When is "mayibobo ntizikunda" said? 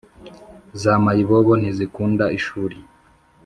1.03-2.25